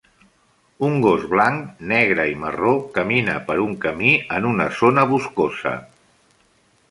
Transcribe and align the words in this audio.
Un 0.85 0.93
gos 1.01 1.25
blanc, 1.33 1.67
negre 1.91 2.25
i 2.31 2.39
marró 2.45 2.73
camina 2.95 3.35
per 3.49 3.57
un 3.67 3.75
camí 3.83 4.13
en 4.37 4.47
una 4.53 4.67
zona 4.79 5.03
boscosa. 5.13 5.75